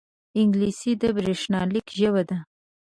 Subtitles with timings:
[0.39, 2.37] انګلیسي د بریښنالیک ژبه ده